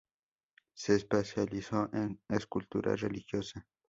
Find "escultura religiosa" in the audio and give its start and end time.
2.27-3.67